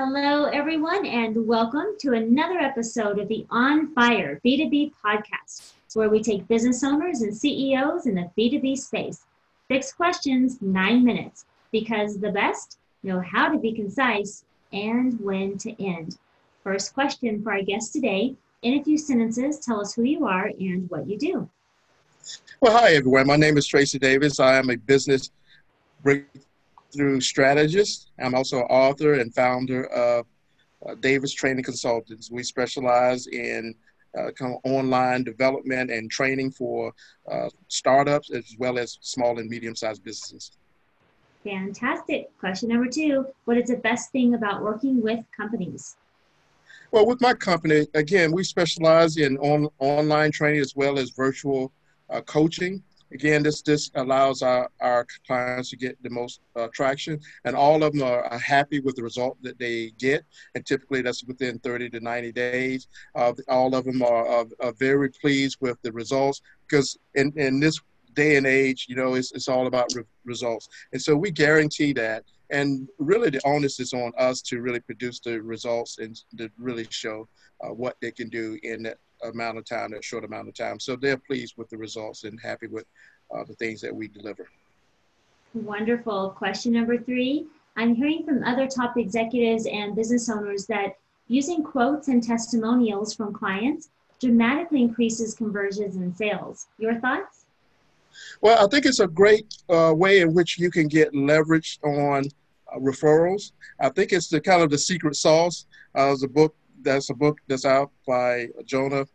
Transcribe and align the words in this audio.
Hello, 0.00 0.44
everyone, 0.44 1.04
and 1.06 1.48
welcome 1.48 1.96
to 1.98 2.12
another 2.12 2.60
episode 2.60 3.18
of 3.18 3.26
the 3.26 3.44
On 3.50 3.92
Fire 3.94 4.40
B2B 4.46 4.92
podcast, 5.04 5.72
where 5.94 6.08
we 6.08 6.22
take 6.22 6.46
business 6.46 6.84
owners 6.84 7.22
and 7.22 7.36
CEOs 7.36 8.06
in 8.06 8.14
the 8.14 8.30
B2B 8.38 8.78
space. 8.78 9.24
Six 9.68 9.92
questions, 9.92 10.62
nine 10.62 11.04
minutes, 11.04 11.46
because 11.72 12.20
the 12.20 12.30
best 12.30 12.78
know 13.02 13.20
how 13.20 13.48
to 13.48 13.58
be 13.58 13.72
concise 13.72 14.44
and 14.72 15.18
when 15.20 15.58
to 15.58 15.84
end. 15.84 16.16
First 16.62 16.94
question 16.94 17.42
for 17.42 17.54
our 17.54 17.62
guest 17.62 17.92
today 17.92 18.36
in 18.62 18.78
a 18.78 18.84
few 18.84 18.98
sentences, 18.98 19.58
tell 19.58 19.80
us 19.80 19.94
who 19.94 20.04
you 20.04 20.28
are 20.28 20.46
and 20.46 20.88
what 20.90 21.08
you 21.08 21.18
do. 21.18 21.50
Well, 22.60 22.78
hi, 22.78 22.92
everyone. 22.92 23.26
My 23.26 23.34
name 23.34 23.58
is 23.58 23.66
Tracy 23.66 23.98
Davis. 23.98 24.38
I 24.38 24.58
am 24.58 24.70
a 24.70 24.76
business 24.76 25.32
breakthrough 26.04 26.42
strategist. 27.20 28.10
I'm 28.18 28.34
also 28.34 28.58
an 28.58 28.66
author 28.70 29.14
and 29.14 29.34
founder 29.34 29.86
of 29.86 30.26
uh, 30.86 30.94
Davis 30.96 31.32
Training 31.32 31.64
Consultants. 31.64 32.30
We 32.30 32.42
specialize 32.42 33.26
in 33.26 33.74
uh, 34.16 34.30
kind 34.32 34.54
of 34.54 34.70
online 34.70 35.22
development 35.24 35.90
and 35.90 36.10
training 36.10 36.50
for 36.50 36.92
uh, 37.30 37.48
startups 37.68 38.30
as 38.30 38.56
well 38.58 38.78
as 38.78 38.98
small 39.00 39.38
and 39.38 39.48
medium 39.48 39.76
sized 39.76 40.02
businesses. 40.02 40.52
Fantastic. 41.44 42.36
Question 42.38 42.68
number 42.68 42.90
two 42.90 43.26
What 43.44 43.58
is 43.58 43.68
the 43.68 43.76
best 43.76 44.10
thing 44.12 44.34
about 44.34 44.62
working 44.62 45.02
with 45.02 45.24
companies? 45.36 45.96
Well, 46.90 47.06
with 47.06 47.20
my 47.20 47.34
company, 47.34 47.86
again, 47.94 48.32
we 48.32 48.42
specialize 48.44 49.18
in 49.18 49.36
on, 49.38 49.68
online 49.78 50.32
training 50.32 50.60
as 50.60 50.74
well 50.74 50.98
as 50.98 51.10
virtual 51.10 51.70
uh, 52.08 52.22
coaching. 52.22 52.82
Again, 53.12 53.42
this 53.42 53.62
this 53.62 53.90
allows 53.94 54.42
our, 54.42 54.70
our 54.80 55.06
clients 55.26 55.70
to 55.70 55.76
get 55.76 56.00
the 56.02 56.10
most 56.10 56.40
uh, 56.56 56.68
traction, 56.74 57.20
and 57.44 57.56
all 57.56 57.82
of 57.82 57.92
them 57.92 58.02
are, 58.02 58.24
are, 58.24 58.38
happy 58.38 58.80
with 58.80 58.96
the 58.96 59.02
result 59.02 59.38
that 59.42 59.58
they 59.58 59.92
get. 59.98 60.24
And 60.54 60.64
typically, 60.64 61.02
that's 61.02 61.24
within 61.24 61.58
30 61.60 61.90
to 61.90 62.00
90 62.00 62.32
days. 62.32 62.88
Uh, 63.14 63.32
all 63.48 63.74
of 63.74 63.84
them 63.84 64.02
are, 64.02 64.26
are, 64.26 64.46
are, 64.60 64.72
very 64.72 65.10
pleased 65.10 65.56
with 65.60 65.80
the 65.82 65.92
results 65.92 66.42
because 66.66 66.98
in, 67.14 67.32
in 67.36 67.60
this 67.60 67.80
day 68.14 68.36
and 68.36 68.46
age, 68.46 68.86
you 68.88 68.96
know, 68.96 69.14
it's, 69.14 69.32
it's 69.32 69.48
all 69.48 69.66
about 69.66 69.92
re- 69.94 70.02
results. 70.24 70.68
And 70.92 71.00
so 71.00 71.16
we 71.16 71.30
guarantee 71.30 71.92
that. 71.94 72.24
And 72.50 72.88
really, 72.98 73.30
the 73.30 73.40
onus 73.44 73.78
is 73.78 73.92
on 73.92 74.12
us 74.18 74.40
to 74.42 74.60
really 74.60 74.80
produce 74.80 75.20
the 75.20 75.40
results 75.40 75.98
and 75.98 76.18
to 76.38 76.50
really 76.58 76.86
show 76.90 77.28
uh, 77.62 77.68
what 77.68 77.96
they 78.00 78.10
can 78.10 78.28
do 78.28 78.58
in 78.62 78.82
that 78.84 78.98
amount 79.24 79.58
of 79.58 79.64
time, 79.64 79.90
that 79.92 80.04
short 80.04 80.24
amount 80.24 80.48
of 80.48 80.54
time. 80.54 80.78
So 80.80 80.96
they're 80.96 81.16
pleased 81.16 81.54
with 81.56 81.68
the 81.68 81.76
results 81.76 82.24
and 82.24 82.38
happy 82.40 82.66
with 82.66 82.86
uh, 83.34 83.44
the 83.44 83.54
things 83.54 83.80
that 83.80 83.94
we 83.94 84.08
deliver. 84.08 84.48
Wonderful. 85.54 86.30
Question 86.30 86.72
number 86.72 86.98
three. 86.98 87.46
I'm 87.76 87.94
hearing 87.94 88.24
from 88.24 88.42
other 88.44 88.66
top 88.66 88.96
executives 88.96 89.66
and 89.66 89.94
business 89.94 90.28
owners 90.28 90.66
that 90.66 90.96
using 91.28 91.62
quotes 91.62 92.08
and 92.08 92.22
testimonials 92.22 93.14
from 93.14 93.32
clients 93.32 93.90
dramatically 94.20 94.82
increases 94.82 95.34
conversions 95.34 95.96
and 95.96 96.16
sales. 96.16 96.66
Your 96.78 97.00
thoughts? 97.00 97.46
Well, 98.40 98.64
I 98.64 98.68
think 98.68 98.84
it's 98.84 99.00
a 99.00 99.06
great 99.06 99.54
uh, 99.68 99.92
way 99.94 100.20
in 100.20 100.34
which 100.34 100.58
you 100.58 100.70
can 100.70 100.88
get 100.88 101.14
leverage 101.14 101.78
on 101.84 102.24
uh, 102.72 102.78
referrals. 102.78 103.52
I 103.80 103.90
think 103.90 104.12
it's 104.12 104.28
the 104.28 104.40
kind 104.40 104.62
of 104.62 104.70
the 104.70 104.78
secret 104.78 105.14
sauce. 105.14 105.66
Uh, 105.94 106.16
a 106.22 106.28
book 106.28 106.54
that's 106.82 107.10
a 107.10 107.14
book 107.14 107.38
that's 107.48 107.64
out 107.64 107.90
by 108.06 108.48
Jonah. 108.64 109.06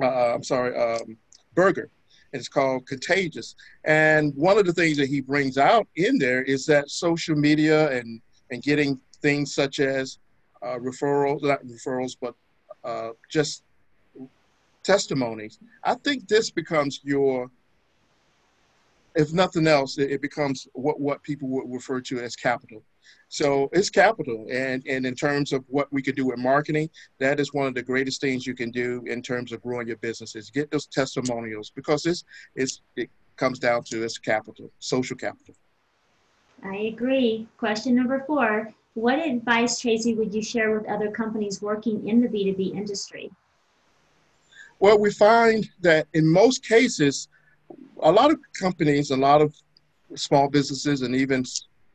Uh, 0.00 0.34
I'm 0.34 0.42
sorry, 0.42 0.76
um, 0.76 1.16
Berger. 1.54 1.90
And 2.32 2.38
it's 2.38 2.48
called 2.48 2.86
Contagious. 2.86 3.56
And 3.84 4.32
one 4.36 4.56
of 4.56 4.64
the 4.64 4.72
things 4.72 4.96
that 4.98 5.08
he 5.08 5.20
brings 5.20 5.58
out 5.58 5.88
in 5.96 6.18
there 6.18 6.42
is 6.42 6.64
that 6.66 6.90
social 6.90 7.34
media 7.34 7.90
and 7.90 8.20
and 8.52 8.62
getting 8.62 9.00
things 9.22 9.54
such 9.54 9.80
as 9.80 10.18
uh, 10.62 10.76
referrals, 10.76 11.42
not 11.42 11.64
referrals, 11.64 12.16
but 12.20 12.34
uh, 12.84 13.10
just 13.28 13.62
testimonies. 14.82 15.58
I 15.84 15.94
think 15.94 16.28
this 16.28 16.50
becomes 16.50 17.00
your 17.02 17.50
if 19.14 19.32
nothing 19.32 19.66
else, 19.66 19.98
it, 19.98 20.22
becomes 20.22 20.68
what, 20.72 21.00
what 21.00 21.22
people 21.22 21.48
would 21.48 21.64
refer 21.66 22.00
to 22.00 22.20
as 22.20 22.36
capital. 22.36 22.82
So 23.28 23.68
it's 23.72 23.90
capital. 23.90 24.46
And, 24.50 24.84
and 24.86 25.06
in 25.06 25.14
terms 25.14 25.52
of 25.52 25.64
what 25.68 25.92
we 25.92 26.02
could 26.02 26.16
do 26.16 26.26
with 26.26 26.38
marketing, 26.38 26.90
that 27.18 27.38
is 27.38 27.54
one 27.54 27.66
of 27.66 27.74
the 27.74 27.82
greatest 27.82 28.20
things 28.20 28.46
you 28.46 28.54
can 28.54 28.70
do 28.70 29.02
in 29.06 29.22
terms 29.22 29.52
of 29.52 29.62
growing 29.62 29.86
your 29.86 29.98
businesses. 29.98 30.50
Get 30.50 30.70
those 30.70 30.86
testimonials 30.86 31.70
because 31.70 32.06
it's, 32.06 32.24
it's, 32.56 32.82
it 32.96 33.08
comes 33.36 33.58
down 33.58 33.84
to 33.84 34.02
it's 34.02 34.18
capital, 34.18 34.70
social 34.80 35.16
capital. 35.16 35.54
I 36.64 36.76
agree. 36.92 37.46
Question 37.56 37.94
number 37.94 38.24
four 38.26 38.72
What 38.94 39.18
advice, 39.18 39.78
Tracy, 39.78 40.14
would 40.14 40.34
you 40.34 40.42
share 40.42 40.78
with 40.78 40.88
other 40.88 41.10
companies 41.10 41.62
working 41.62 42.08
in 42.08 42.20
the 42.20 42.28
B2B 42.28 42.74
industry? 42.74 43.30
Well, 44.80 44.98
we 44.98 45.10
find 45.10 45.68
that 45.82 46.08
in 46.14 46.26
most 46.26 46.66
cases, 46.66 47.28
a 48.02 48.10
lot 48.10 48.30
of 48.30 48.38
companies, 48.58 49.10
a 49.10 49.16
lot 49.16 49.42
of 49.42 49.54
small 50.14 50.48
businesses, 50.48 51.02
and 51.02 51.14
even 51.14 51.44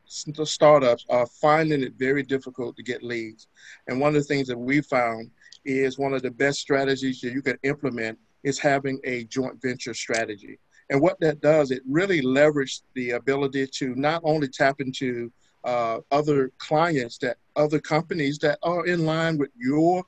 startups 0.06 1.04
are 1.08 1.26
finding 1.26 1.82
it 1.82 1.94
very 1.94 2.22
difficult 2.22 2.76
to 2.76 2.82
get 2.82 3.02
leads. 3.02 3.48
And 3.88 4.00
one 4.00 4.08
of 4.08 4.22
the 4.22 4.28
things 4.28 4.48
that 4.48 4.58
we 4.58 4.80
found 4.80 5.30
is 5.64 5.98
one 5.98 6.14
of 6.14 6.22
the 6.22 6.30
best 6.30 6.60
strategies 6.60 7.20
that 7.20 7.32
you 7.32 7.42
can 7.42 7.58
implement 7.62 8.18
is 8.44 8.58
having 8.58 9.00
a 9.04 9.24
joint 9.24 9.60
venture 9.60 9.94
strategy. 9.94 10.58
And 10.90 11.00
what 11.00 11.18
that 11.20 11.40
does, 11.40 11.72
it 11.72 11.82
really 11.88 12.22
leverages 12.22 12.82
the 12.94 13.10
ability 13.12 13.66
to 13.66 13.94
not 13.96 14.20
only 14.24 14.48
tap 14.48 14.80
into 14.80 15.32
uh, 15.64 15.98
other 16.12 16.52
clients 16.58 17.18
that 17.18 17.38
other 17.56 17.80
companies 17.80 18.38
that 18.38 18.58
are 18.62 18.86
in 18.86 19.04
line 19.04 19.36
with 19.36 19.50
your 19.56 20.04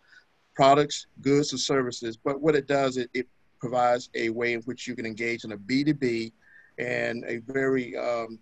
products, 0.54 1.06
goods, 1.20 1.50
and 1.52 1.60
services, 1.60 2.16
but 2.16 2.40
what 2.40 2.54
it 2.54 2.68
does, 2.68 2.96
it, 2.96 3.10
it 3.12 3.26
provides 3.58 4.08
a 4.14 4.30
way 4.30 4.52
in 4.52 4.60
which 4.62 4.86
you 4.86 4.94
can 4.94 5.04
engage 5.04 5.44
in 5.44 5.52
a 5.52 5.58
B2B 5.58 6.32
and 6.78 7.24
a 7.26 7.38
very 7.38 7.96
um, 7.96 8.38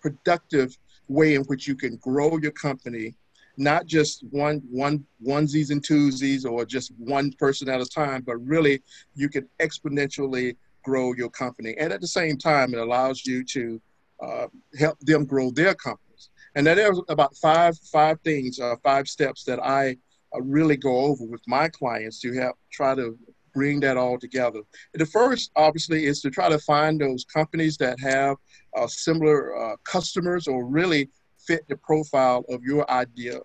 productive 0.00 0.76
way 1.08 1.34
in 1.34 1.42
which 1.42 1.66
you 1.66 1.74
can 1.74 1.96
grow 1.96 2.36
your 2.38 2.52
company, 2.52 3.14
not 3.56 3.86
just 3.86 4.24
one 4.30 4.62
one 4.70 5.04
onesies 5.24 5.70
and 5.70 5.82
twosies 5.82 6.44
or 6.44 6.64
just 6.64 6.92
one 6.98 7.32
person 7.32 7.68
at 7.68 7.80
a 7.80 7.86
time, 7.86 8.22
but 8.22 8.36
really 8.44 8.82
you 9.14 9.28
can 9.28 9.48
exponentially 9.60 10.56
grow 10.82 11.12
your 11.14 11.30
company. 11.30 11.74
And 11.78 11.92
at 11.92 12.00
the 12.00 12.06
same 12.06 12.36
time, 12.36 12.74
it 12.74 12.80
allows 12.80 13.26
you 13.26 13.44
to 13.44 13.80
uh, 14.22 14.46
help 14.78 14.98
them 15.00 15.24
grow 15.24 15.50
their 15.50 15.74
companies. 15.74 16.30
And 16.54 16.66
there's 16.66 17.00
about 17.08 17.36
five 17.36 17.78
five 17.92 18.20
things, 18.20 18.60
uh, 18.60 18.76
five 18.82 19.08
steps 19.08 19.44
that 19.44 19.60
I 19.62 19.96
uh, 20.34 20.40
really 20.42 20.76
go 20.76 20.96
over 21.00 21.24
with 21.24 21.42
my 21.46 21.68
clients 21.68 22.20
to 22.20 22.32
help 22.32 22.56
try 22.70 22.94
to 22.94 23.18
bring 23.56 23.80
that 23.80 23.96
all 23.96 24.18
together. 24.18 24.60
And 24.92 25.00
the 25.00 25.06
first, 25.06 25.50
obviously, 25.56 26.04
is 26.04 26.20
to 26.20 26.30
try 26.30 26.48
to 26.50 26.58
find 26.58 27.00
those 27.00 27.24
companies 27.24 27.78
that 27.78 27.98
have 28.00 28.36
uh, 28.76 28.86
similar 28.86 29.38
uh, 29.56 29.76
customers 29.82 30.46
or 30.46 30.66
really 30.66 31.08
fit 31.38 31.66
the 31.68 31.76
profile 31.78 32.44
of 32.50 32.62
your 32.62 32.88
idea 32.90 33.40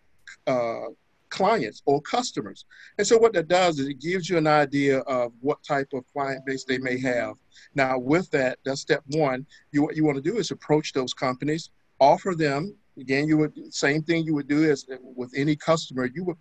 uh, 0.48 0.88
clients 1.30 1.82
or 1.86 2.02
customers. 2.02 2.66
And 2.98 3.08
so 3.08 3.18
what 3.18 3.32
that 3.34 3.48
does 3.48 3.80
is 3.80 3.88
it 3.88 4.02
gives 4.02 4.30
you 4.30 4.38
an 4.38 4.48
idea 4.48 5.00
of 5.20 5.32
what 5.40 5.64
type 5.64 5.88
of 5.94 6.04
client 6.12 6.46
base 6.46 6.66
they 6.66 6.78
may 6.78 7.00
have. 7.00 7.36
Now, 7.74 7.98
with 7.98 8.30
that, 8.32 8.60
that's 8.66 8.82
step 8.82 9.04
one. 9.12 9.46
You 9.72 9.82
what 9.84 9.96
you 9.96 10.04
want 10.04 10.18
to 10.22 10.30
do 10.32 10.38
is 10.40 10.52
approach 10.52 10.92
those 10.92 11.14
companies, 11.14 11.70
offer 12.00 12.36
them. 12.36 12.76
Again, 13.00 13.30
you 13.30 13.38
would 13.38 13.54
same 13.74 14.02
thing 14.04 14.26
you 14.26 14.36
would 14.36 14.50
do 14.50 14.70
as 14.70 14.86
with 15.20 15.32
any 15.38 15.56
customer. 15.56 16.10
You 16.14 16.26
would 16.26 16.38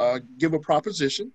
uh, 0.00 0.18
give 0.38 0.52
a 0.54 0.58
proposition 0.58 1.32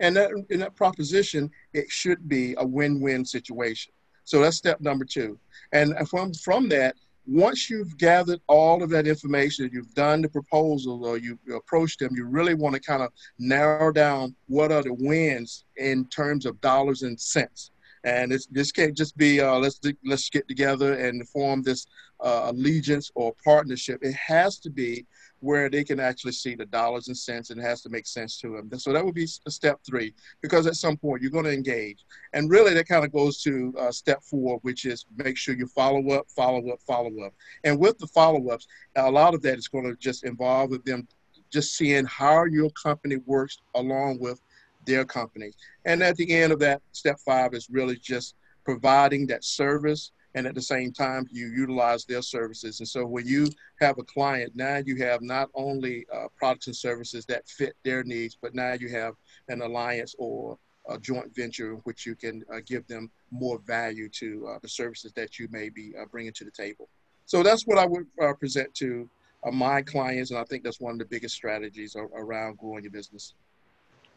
and 0.00 0.16
that, 0.16 0.30
in 0.50 0.60
that 0.60 0.76
proposition, 0.76 1.50
it 1.72 1.90
should 1.90 2.28
be 2.28 2.54
a 2.58 2.66
win-win 2.66 3.24
situation. 3.24 3.92
So 4.24 4.40
that's 4.40 4.56
step 4.56 4.80
number 4.80 5.04
two. 5.04 5.38
And 5.72 5.94
from, 6.08 6.32
from 6.34 6.68
that, 6.68 6.96
once 7.26 7.70
you've 7.70 7.96
gathered 7.98 8.40
all 8.48 8.82
of 8.82 8.90
that 8.90 9.06
information, 9.06 9.70
you've 9.72 9.94
done 9.94 10.22
the 10.22 10.28
proposal 10.28 11.04
or 11.04 11.18
you 11.18 11.38
approach 11.54 11.96
them, 11.96 12.16
you 12.16 12.24
really 12.24 12.54
want 12.54 12.74
to 12.74 12.80
kind 12.80 13.02
of 13.02 13.12
narrow 13.38 13.92
down 13.92 14.34
what 14.48 14.72
are 14.72 14.82
the 14.82 14.94
wins 14.94 15.64
in 15.76 16.04
terms 16.06 16.46
of 16.46 16.60
dollars 16.60 17.02
and 17.02 17.20
cents. 17.20 17.70
And 18.04 18.32
this 18.50 18.72
can't 18.72 18.96
just 18.96 19.16
be 19.16 19.40
uh, 19.40 19.58
let's 19.58 19.80
let's 20.04 20.28
get 20.28 20.48
together 20.48 20.94
and 20.94 21.28
form 21.28 21.62
this 21.62 21.86
uh, 22.20 22.46
allegiance 22.46 23.10
or 23.14 23.34
partnership. 23.44 24.00
It 24.02 24.14
has 24.14 24.58
to 24.60 24.70
be 24.70 25.06
where 25.42 25.68
they 25.68 25.82
can 25.82 25.98
actually 25.98 26.32
see 26.32 26.54
the 26.54 26.66
dollars 26.66 27.08
and 27.08 27.16
cents 27.16 27.50
and 27.50 27.60
it 27.60 27.64
has 27.64 27.82
to 27.82 27.88
make 27.88 28.06
sense 28.06 28.38
to 28.38 28.48
them. 28.56 28.78
So 28.78 28.92
that 28.92 29.04
would 29.04 29.14
be 29.14 29.26
step 29.26 29.80
three, 29.84 30.14
because 30.40 30.68
at 30.68 30.76
some 30.76 30.96
point 30.96 31.20
you're 31.20 31.32
going 31.32 31.44
to 31.44 31.52
engage. 31.52 32.04
And 32.32 32.48
really 32.48 32.74
that 32.74 32.86
kind 32.86 33.04
of 33.04 33.12
goes 33.12 33.42
to 33.42 33.74
uh, 33.78 33.90
step 33.90 34.22
four, 34.22 34.58
which 34.62 34.84
is 34.84 35.04
make 35.16 35.36
sure 35.36 35.56
you 35.56 35.66
follow 35.66 36.10
up, 36.10 36.30
follow 36.30 36.70
up, 36.70 36.80
follow 36.80 37.10
up. 37.24 37.34
And 37.64 37.78
with 37.78 37.98
the 37.98 38.06
follow-ups, 38.06 38.68
a 38.94 39.10
lot 39.10 39.34
of 39.34 39.42
that 39.42 39.58
is 39.58 39.66
going 39.66 39.84
to 39.84 39.96
just 39.96 40.24
involve 40.24 40.70
with 40.70 40.84
them 40.84 41.08
just 41.50 41.76
seeing 41.76 42.06
how 42.06 42.44
your 42.44 42.70
company 42.70 43.16
works 43.26 43.58
along 43.74 44.18
with 44.20 44.40
their 44.86 45.04
companies. 45.04 45.54
And 45.84 46.02
at 46.02 46.16
the 46.16 46.30
end 46.32 46.52
of 46.52 46.58
that, 46.60 46.82
step 46.92 47.18
five 47.24 47.54
is 47.54 47.68
really 47.70 47.96
just 47.96 48.34
providing 48.64 49.26
that 49.26 49.44
service 49.44 50.12
and 50.34 50.46
at 50.46 50.54
the 50.54 50.62
same 50.62 50.92
time 50.92 51.26
you 51.30 51.48
utilize 51.48 52.04
their 52.04 52.22
services. 52.22 52.80
And 52.80 52.88
so 52.88 53.04
when 53.04 53.26
you 53.26 53.48
have 53.80 53.98
a 53.98 54.02
client, 54.04 54.52
now 54.54 54.78
you 54.84 54.96
have 54.96 55.20
not 55.20 55.50
only 55.54 56.06
uh, 56.12 56.26
products 56.36 56.68
and 56.68 56.76
services 56.76 57.26
that 57.26 57.46
fit 57.48 57.74
their 57.84 58.02
needs, 58.02 58.36
but 58.40 58.54
now 58.54 58.72
you 58.72 58.88
have 58.88 59.14
an 59.48 59.62
alliance 59.62 60.14
or 60.18 60.58
a 60.88 60.98
joint 60.98 61.34
venture 61.34 61.74
in 61.74 61.78
which 61.80 62.06
you 62.06 62.14
can 62.14 62.44
uh, 62.52 62.60
give 62.66 62.86
them 62.88 63.10
more 63.30 63.58
value 63.66 64.08
to 64.08 64.48
uh, 64.48 64.58
the 64.62 64.68
services 64.68 65.12
that 65.12 65.38
you 65.38 65.48
may 65.50 65.68
be 65.68 65.92
uh, 66.00 66.04
bringing 66.10 66.32
to 66.32 66.44
the 66.44 66.50
table. 66.50 66.88
So 67.26 67.42
that's 67.42 67.66
what 67.66 67.78
I 67.78 67.86
would 67.86 68.06
uh, 68.20 68.32
present 68.34 68.74
to 68.76 69.08
uh, 69.44 69.50
my 69.50 69.82
clients, 69.82 70.30
and 70.30 70.40
I 70.40 70.44
think 70.44 70.64
that's 70.64 70.80
one 70.80 70.92
of 70.92 70.98
the 70.98 71.04
biggest 71.04 71.34
strategies 71.34 71.96
around 71.96 72.58
growing 72.58 72.84
your 72.84 72.92
business. 72.92 73.34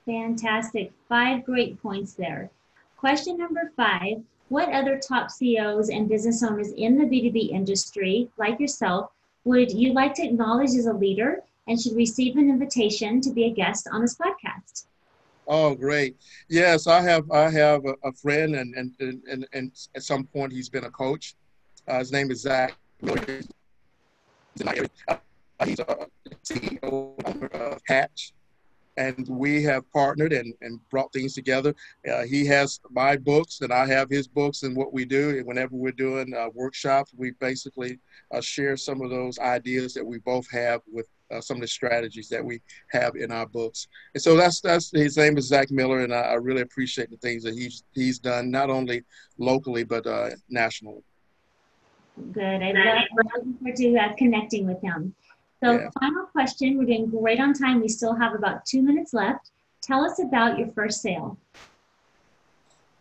Fantastic. 0.06 0.92
Five 1.10 1.46
great 1.46 1.82
points 1.82 2.14
there. 2.14 2.52
Question 2.98 3.38
number 3.38 3.72
five 3.76 4.24
What 4.50 4.70
other 4.70 5.00
top 5.00 5.32
CEOs 5.32 5.90
and 5.90 6.08
business 6.08 6.44
owners 6.44 6.72
in 6.72 6.98
the 6.98 7.06
B2B 7.06 7.50
industry, 7.50 8.30
like 8.38 8.60
yourself, 8.60 9.12
would 9.44 9.72
you 9.72 9.94
like 9.94 10.14
to 10.16 10.24
acknowledge 10.24 10.70
as 10.70 10.86
a 10.86 10.94
leader 10.94 11.44
and 11.68 11.80
should 11.80 11.96
receive 11.96 12.36
an 12.36 12.50
invitation 12.50 13.22
to 13.22 13.32
be 13.32 13.46
a 13.46 13.50
guest 13.52 13.88
on 13.92 14.02
this 14.02 14.16
podcast? 14.16 14.86
Oh, 15.48 15.76
great! 15.76 16.16
Yes, 16.50 16.88
I 16.88 17.02
have. 17.02 17.30
I 17.30 17.50
have 17.52 17.84
a, 17.86 18.12
friend, 18.12 18.56
and, 18.56 18.74
and 18.74 18.94
and 19.00 19.48
and 19.54 19.72
at 19.96 20.04
some 20.04 20.24
point 20.26 20.52
he's 20.52 20.70
been 20.70 20.86
a 20.86 20.90
coach. 20.90 21.36
Uh, 21.88 22.00
his 22.00 22.12
name 22.12 22.32
is 22.32 22.42
Zach. 22.42 22.76
He's 23.00 23.12
a 25.80 26.08
CEO 26.44 27.54
of 27.54 27.82
Hatch, 27.88 28.34
and 28.98 29.28
we 29.30 29.64
have 29.64 29.90
partnered 29.92 30.34
and, 30.34 30.54
and 30.62 30.80
brought 30.90 31.12
things 31.12 31.34
together. 31.34 31.74
Uh, 32.12 32.24
he 32.24 32.46
has 32.46 32.80
my 32.92 33.18
books 33.18 33.62
and 33.62 33.74
I 33.74 33.86
have 33.88 34.10
his 34.10 34.28
books 34.28 34.64
and 34.64 34.76
what 34.76 34.94
we 34.94 35.06
do. 35.06 35.42
Whenever 35.46 35.76
we're 35.76 35.92
doing 35.92 36.34
uh, 36.34 36.48
workshops, 36.54 37.14
we 37.16 37.32
basically 37.40 38.00
uh, 38.34 38.42
share 38.42 38.78
some 38.78 39.02
of 39.02 39.10
those 39.10 39.40
ideas 39.40 39.94
that 39.94 40.06
we 40.06 40.20
both 40.20 40.50
have 40.52 40.82
with 40.92 41.08
uh, 41.32 41.42
some 41.42 41.58
of 41.58 41.62
the 41.62 41.68
strategies 41.68 42.30
that 42.30 42.44
we 42.44 42.62
have 42.92 43.16
in 43.16 43.32
our 43.32 43.48
books. 43.48 43.88
And 44.14 44.22
so 44.22 44.38
that's 44.38 44.62
that's 44.62 44.92
his 44.92 45.18
name 45.18 45.38
is 45.38 45.48
Zach 45.48 45.72
Miller, 45.72 46.02
and 46.02 46.14
I, 46.14 46.22
I 46.22 46.34
really 46.34 46.62
appreciate 46.62 47.10
the 47.10 47.18
things 47.18 47.44
that 47.44 47.56
he's 47.56 47.84
he's 47.94 48.20
done 48.20 48.52
not 48.52 48.70
only 48.70 49.04
locally 49.38 49.84
but 49.84 50.06
uh, 50.06 50.30
nationally. 50.50 51.02
Good. 52.32 52.62
I 52.62 52.72
love, 52.72 53.04
looking 53.34 53.54
forward 53.56 53.76
to 53.76 53.98
uh, 53.98 54.14
connecting 54.18 54.68
with 54.68 54.82
him. 54.82 55.14
So, 55.66 55.80
yeah. 55.80 55.90
final 56.00 56.26
question. 56.26 56.78
We're 56.78 56.86
doing 56.86 57.08
great 57.08 57.40
on 57.40 57.54
time. 57.54 57.82
We 57.82 57.88
still 57.88 58.14
have 58.14 58.36
about 58.36 58.66
two 58.66 58.84
minutes 58.84 59.14
left. 59.14 59.50
Tell 59.82 60.06
us 60.06 60.20
about 60.20 60.60
your 60.60 60.68
first 60.70 61.02
sale. 61.02 61.40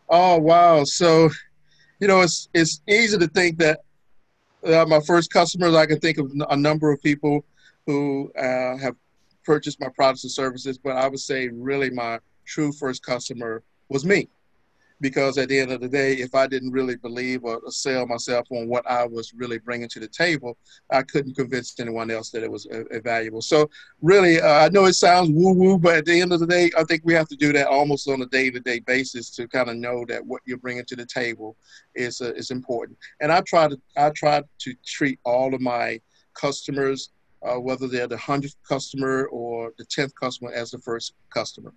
Oh 0.09 0.39
wow! 0.39 0.85
So, 0.85 1.29
you 2.01 2.09
know, 2.09 2.23
it's 2.23 2.49
it's 2.55 2.81
easy 2.89 3.19
to 3.19 3.27
think 3.29 3.59
that 3.59 3.81
uh, 4.67 4.87
my 4.87 5.01
first 5.01 5.31
customers. 5.31 5.75
I 5.75 5.85
can 5.85 6.01
think 6.01 6.17
of 6.17 6.33
a 6.49 6.57
number 6.57 6.91
of 6.91 7.03
people 7.03 7.45
who 7.87 8.33
uh, 8.39 8.79
have 8.79 8.97
purchased 9.45 9.79
my 9.79 9.89
products 9.95 10.25
and 10.25 10.31
services, 10.31 10.79
but 10.79 10.97
I 10.97 11.07
would 11.07 11.21
say 11.21 11.49
really 11.49 11.91
my 11.91 12.19
true 12.47 12.73
first 12.73 13.05
customer 13.05 13.63
was 13.91 14.07
me 14.07 14.29
because 15.05 15.37
at 15.37 15.51
the 15.51 15.59
end 15.61 15.71
of 15.71 15.83
the 15.83 15.89
day, 15.89 16.15
if 16.15 16.35
I 16.35 16.47
didn't 16.47 16.73
really 16.73 16.97
believe 16.97 17.45
or, 17.45 17.61
sell 17.69 18.07
myself 18.07 18.47
on 18.51 18.69
what 18.69 18.91
I 18.91 19.05
was 19.05 19.35
really 19.35 19.59
bringing 19.59 19.91
to 19.91 20.01
the 20.01 20.09
table, 20.09 20.57
I 20.91 21.03
couldn't 21.03 21.35
convince 21.35 21.79
anyone 21.79 22.11
else 22.11 22.31
that 22.31 22.43
it 22.43 22.51
was 22.51 22.65
uh, 22.65 22.85
valuable. 23.05 23.43
So 23.43 23.69
really, 24.01 24.41
uh, 24.41 24.65
I 24.65 24.71
know 24.71 24.87
it 24.87 24.95
sounds 24.95 25.29
woo 25.31 25.53
woo, 25.53 25.79
but 25.79 25.97
at 25.97 26.07
the 26.07 26.19
end 26.19 26.33
of 26.33 26.41
the 26.41 26.47
day, 26.47 26.71
I 26.79 26.85
think 26.85 27.03
we 27.05 27.13
have 27.13 27.29
to 27.29 27.37
do 27.37 27.53
that 27.53 27.67
almost 27.67 28.09
on 28.09 28.23
a 28.23 28.27
day 28.27 28.51
to 28.51 28.61
day 28.61 28.79
basis 28.79 29.29
to 29.37 29.47
kind 29.47 29.69
of 29.69 29.77
know 29.77 30.07
that 30.09 30.25
what 30.25 30.41
you're 30.47 30.57
bringing 30.57 30.87
to 30.87 30.97
the 30.97 31.05
table 31.05 31.55
is 31.95 32.23
uh, 32.23 32.33
is 32.33 32.51
important. 32.51 32.97
And 33.21 33.31
I 33.31 33.43
try 33.43 33.69
to 33.69 33.79
I 33.99 34.09
try 34.09 34.43
to 34.61 34.75
treat 34.87 35.19
all 35.25 35.55
of 35.55 35.61
my 35.61 36.01
customers, 36.33 37.11
uh, 37.43 37.61
whether 37.61 37.89
they're 37.89 38.09
the 38.09 38.17
hundredth 38.17 38.57
customer 38.67 39.27
or 39.27 39.75
the 39.77 39.85
tenth 39.85 40.15
customer, 40.15 40.51
as 40.51 40.71
the 40.71 40.79
first 40.79 41.13
customer. 41.29 41.75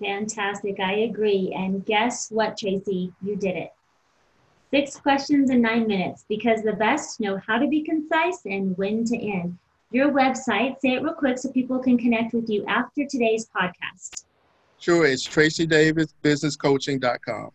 Fantastic. 0.00 0.80
I 0.80 0.92
agree. 0.92 1.52
And 1.56 1.84
guess 1.84 2.30
what, 2.30 2.56
Tracy? 2.56 3.12
You 3.22 3.36
did 3.36 3.56
it. 3.56 3.72
Six 4.70 4.96
questions 4.96 5.50
in 5.50 5.62
nine 5.62 5.86
minutes 5.86 6.26
because 6.28 6.62
the 6.62 6.74
best 6.74 7.20
know 7.20 7.40
how 7.46 7.58
to 7.58 7.66
be 7.66 7.82
concise 7.82 8.40
and 8.44 8.76
when 8.76 9.06
to 9.06 9.16
end. 9.16 9.56
Your 9.90 10.12
website, 10.12 10.78
say 10.80 10.90
it 10.90 11.02
real 11.02 11.14
quick 11.14 11.38
so 11.38 11.50
people 11.50 11.78
can 11.78 11.96
connect 11.96 12.34
with 12.34 12.50
you 12.50 12.66
after 12.66 13.06
today's 13.06 13.48
podcast. 13.48 14.24
Sure, 14.78 15.06
it's 15.06 15.26
tracydavisbusinesscoaching.com. 15.26 17.50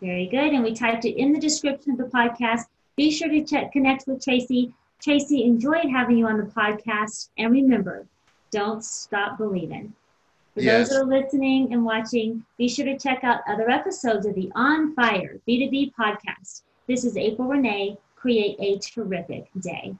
Very 0.00 0.26
good. 0.26 0.54
And 0.54 0.64
we 0.64 0.74
typed 0.74 1.04
it 1.04 1.16
in 1.16 1.32
the 1.32 1.38
description 1.38 1.92
of 1.92 1.98
the 1.98 2.04
podcast. 2.04 2.62
Be 2.96 3.10
sure 3.10 3.28
to 3.28 3.44
check, 3.44 3.72
connect 3.72 4.06
with 4.06 4.24
Tracy. 4.24 4.72
Tracy, 5.02 5.44
enjoyed 5.44 5.90
having 5.90 6.16
you 6.16 6.26
on 6.26 6.38
the 6.38 6.44
podcast. 6.44 7.28
And 7.36 7.52
remember, 7.52 8.06
don't 8.50 8.82
stop 8.82 9.36
believing. 9.36 9.92
For 10.54 10.60
yes. 10.60 10.88
those 10.90 10.98
that 10.98 11.04
are 11.04 11.06
listening 11.06 11.72
and 11.72 11.82
watching, 11.82 12.44
be 12.58 12.68
sure 12.68 12.84
to 12.84 12.98
check 12.98 13.24
out 13.24 13.40
other 13.48 13.70
episodes 13.70 14.26
of 14.26 14.34
the 14.34 14.52
On 14.54 14.94
Fire 14.94 15.40
B2B 15.48 15.92
podcast. 15.98 16.62
This 16.86 17.04
is 17.04 17.16
April 17.16 17.48
Renee. 17.48 17.96
Create 18.16 18.56
a 18.60 18.78
terrific 18.78 19.48
day. 19.60 19.94